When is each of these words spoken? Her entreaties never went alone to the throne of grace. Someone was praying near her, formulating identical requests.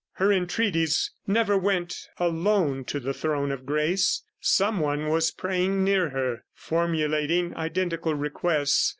Her 0.13 0.31
entreaties 0.33 1.11
never 1.27 1.55
went 1.55 2.09
alone 2.17 2.85
to 2.85 2.99
the 2.99 3.13
throne 3.13 3.51
of 3.51 3.67
grace. 3.67 4.23
Someone 4.39 5.09
was 5.09 5.29
praying 5.29 5.83
near 5.83 6.09
her, 6.09 6.43
formulating 6.55 7.55
identical 7.55 8.15
requests. 8.15 8.89